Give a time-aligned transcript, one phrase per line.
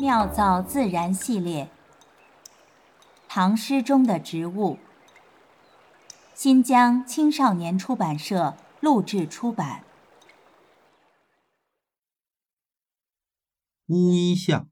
[0.00, 1.70] 妙造自然系列，
[3.28, 4.78] 唐诗中的植物。
[6.34, 9.84] 新疆青少年出版社录制出版。
[13.88, 14.70] 乌衣巷，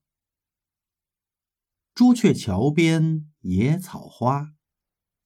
[1.95, 4.53] 朱雀桥边野草花，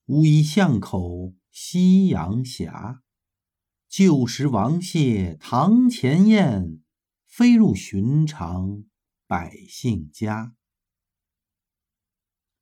[0.07, 2.73] 乌衣巷口夕阳斜。
[3.89, 6.83] 旧时王谢堂前燕，
[7.29, 8.83] 飞入寻常
[9.33, 10.55] 百姓家。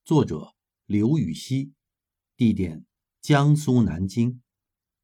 [0.04, 0.54] 作者
[0.86, 1.72] 刘禹锡，
[2.36, 2.86] 地点
[3.20, 4.40] 江苏南京，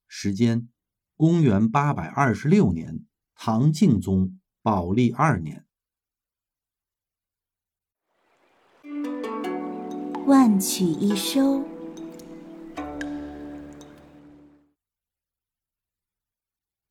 [0.06, 0.68] 时间
[1.16, 5.66] 公元八百二十六年，唐敬宗宝历二年。
[10.24, 11.64] 万曲一收。《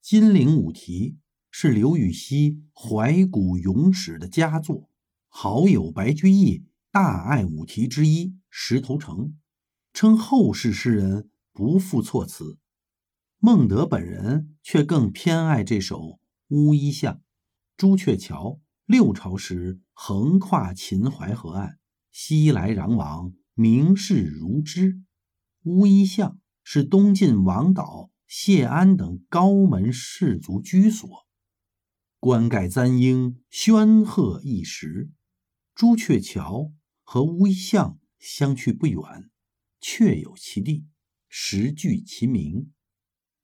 [0.01, 1.11] 金陵五题》
[1.57, 4.89] 是刘禹锡怀古咏史的佳作，
[5.29, 9.17] 好友白居易大爱五题之一《石头城》，
[9.93, 12.57] 称后世诗人不负措辞。
[13.37, 16.01] 孟德本人却更偏爱这首
[16.49, 17.13] 《乌衣巷》。
[17.77, 21.79] 朱雀桥六朝时横跨秦淮河岸，
[22.11, 24.99] 熙来攘往，名士如织。
[25.63, 28.11] 乌衣巷是东晋王导。
[28.27, 31.24] 谢安等高门士族居所，
[32.25, 35.11] 冠盖簪缨，煊赫一时。
[35.75, 36.73] 朱雀桥
[37.03, 39.29] 和乌衣巷相去不远，
[39.79, 40.87] 确有其地，
[41.29, 42.71] 实具其名。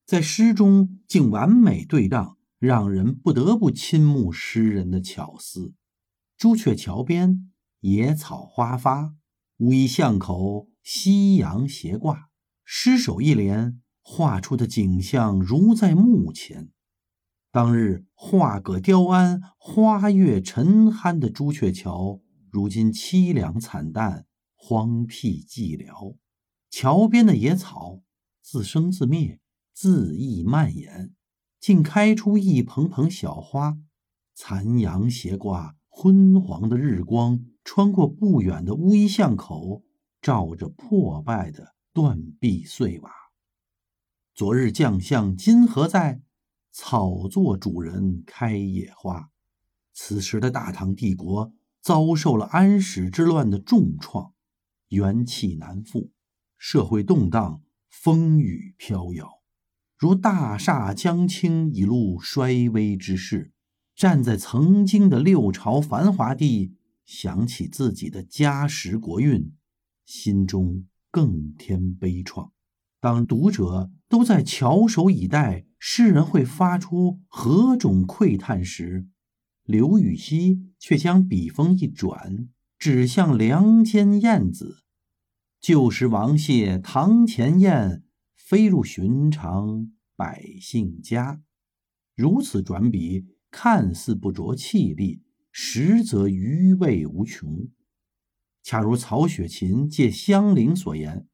[0.04, 5.76] 在诗中竟完美对仗，让人不得不倾慕诗人的巧思。
[6.36, 9.14] 朱雀桥边野草花发，
[9.58, 12.32] 乌衣巷口夕阳斜挂。
[12.66, 13.80] 诗首一联。
[14.04, 16.72] 画出的景象如在目前。
[17.54, 24.26] 当日画葛雕鞍、花月沉酣的朱雀桥，如今凄凉惨淡、
[24.56, 26.16] 荒僻寂寥。
[26.70, 28.04] 桥边的野草
[28.42, 29.42] 自生自灭、
[29.76, 31.14] 恣意蔓延，
[31.60, 33.78] 竟开出一蓬蓬小花。
[34.34, 39.84] 残阳斜挂，昏黄的日光穿过不远的乌衣巷口，
[40.22, 43.12] 照着破败的断壁碎瓦。
[44.34, 46.22] 昨日将相今何在？
[46.72, 49.30] 草作主人开野花。
[49.94, 54.34] 此时的大唐帝国遭受了安史之乱的重创，
[54.90, 56.12] 元气难复，
[56.58, 59.42] 社会动荡，风雨飘摇，
[59.98, 63.52] 如大厦将倾，一路衰微之势。
[63.94, 69.54] 站在曾经的六朝繁华地，想起自己的家时国运，
[70.06, 72.52] 心中更添悲怆。
[73.00, 79.08] 当读者都在翘首以待，诗人会发出何种喟叹时，
[79.64, 82.48] 刘禹锡却将笔锋一转，
[82.78, 84.84] 指向梁间燕子
[85.60, 88.04] ：“旧时王谢堂前燕，
[88.36, 91.42] 飞入寻常百姓家。”
[92.16, 97.68] 如此转笔，看似不着气力，实则余味无穷。
[98.62, 101.28] 恰如曹雪芹借香菱所言：“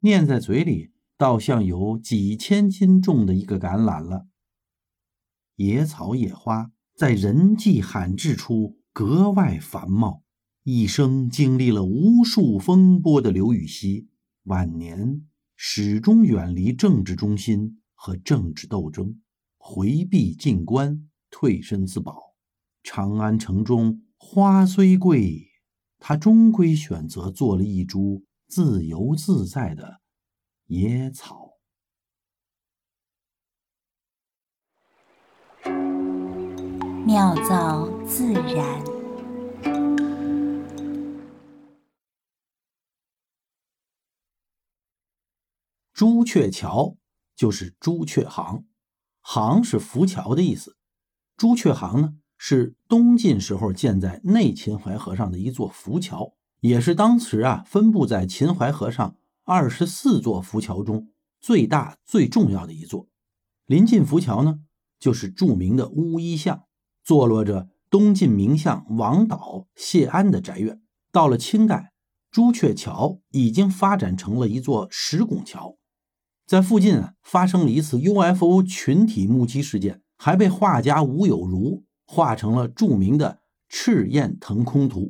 [0.00, 4.28] 念在嘴里。”倒像有几千斤重的一个橄榄了。
[5.56, 10.22] 野草野花在人迹罕至处格外繁茂。
[10.62, 14.08] 一生经历了无数风波的刘禹锡，
[14.44, 19.18] 晚年始终远离政治中心和政治斗争，
[19.56, 22.34] 回避进关，退身自保。
[22.82, 25.48] 长安城中花虽贵，
[25.98, 30.02] 他终归选择做了一株自由自在的。
[30.68, 31.54] 野草，
[37.06, 38.84] 妙造自然。
[45.94, 46.98] 朱雀桥
[47.34, 48.66] 就是朱雀行，
[49.22, 50.76] 行是浮桥的意思。
[51.38, 59.16] 朱雀行呢，是东晋时候建在内秦淮河上的一座浮桥，也是当时啊分布在秦淮河上。
[59.48, 61.08] 二十四座浮桥中
[61.40, 63.08] 最大最重要的一座，
[63.64, 64.60] 临近浮桥呢，
[65.00, 66.64] 就是著名的乌衣巷，
[67.02, 70.82] 坐落着东晋名相王导、谢安的宅院。
[71.10, 71.94] 到了清代，
[72.30, 75.78] 朱雀桥已经发展成了一座石拱桥。
[76.46, 83.30] 在附近啊，发生了一次 UFO 群体目击事件，还被画家吴有如画成了著名的
[83.70, 85.00] 《赤焰腾空图》。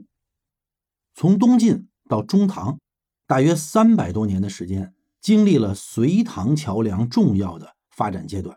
[1.16, 2.78] 从东晋到中唐。
[3.28, 8.56] 大约三百多年的时间，经历了隋唐桥梁重要的发展阶段。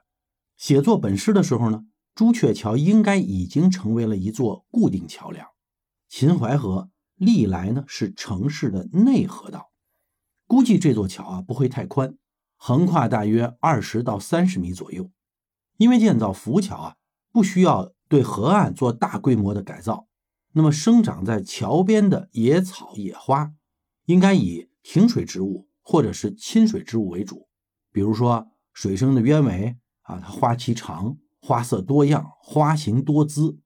[0.55, 1.83] 写作本诗的时候呢，
[2.15, 5.45] 朱雀桥应该已经成为了一座固定桥梁。
[6.07, 9.71] 秦淮河历来呢是城市的内河道，
[10.47, 12.15] 估计这座桥啊不会太宽，
[12.55, 15.11] 横跨大约二十到三十米左右。
[15.75, 16.95] 因为建造浮桥啊，
[17.33, 20.07] 不需要对河岸做大规模的改造，
[20.53, 23.51] 那么生长在桥边的野草野花，
[24.05, 27.47] 应该以挺水植物或者是亲水植物为主，
[27.91, 33.59] 比如说水生的鸢尾啊，它花期长，花色多样，花型多姿。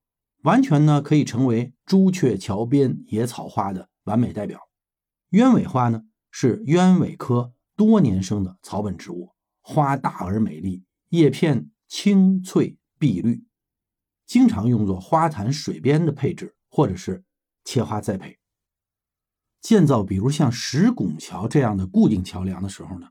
[0.44, 4.60] 完全呢可以成为朱雀桥边野草花的完美代表。
[5.30, 9.32] 鸢尾花呢是鸢尾科多年生的草本植物，
[9.62, 13.44] 花大而美丽，叶片青翠碧绿，
[14.28, 17.24] 经常用作花坛水边的配置，或者是
[17.64, 18.38] 切花栽培。
[19.66, 23.08] 建造比如像石拱桥这样的固定桥梁的时候呢，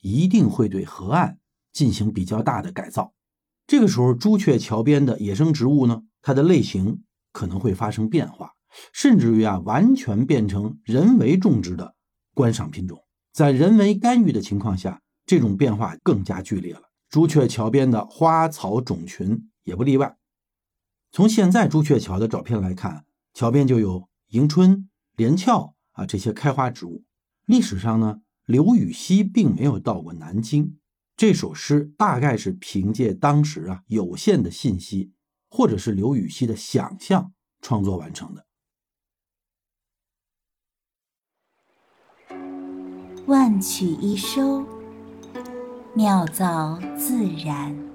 [0.00, 1.38] 一定会对河岸
[1.74, 3.12] 进行比较大的改造。
[3.66, 6.00] 这个时候，朱雀桥边的野生植物呢？
[6.22, 7.02] 它的类型
[7.32, 8.52] 可能会发生变化，
[8.94, 11.94] 甚至于啊，完全变成人为种植的
[12.32, 13.04] 观赏品种。
[13.34, 16.80] 在人为干预的情况下，这种变化更加剧烈了。
[17.10, 20.16] 朱雀桥边的花草种群也不例外。
[21.12, 23.04] 从现在朱雀桥的照片来看，
[23.34, 27.04] 桥边就有迎春、连翘啊这些开花植物。
[27.46, 30.78] 历史上呢，刘禹锡并没有到过南京。
[31.16, 35.12] 这首诗大概是凭借当时啊有限的信息。
[35.52, 38.46] 或者是刘禹锡的想象创作完成的。
[43.26, 44.64] 万曲一收，
[45.92, 47.89] 妙造自然。